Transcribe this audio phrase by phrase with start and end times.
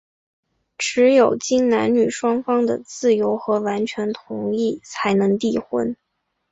[0.79, 5.95] 只有经男女双方的自由和完全的同意,才能缔婚。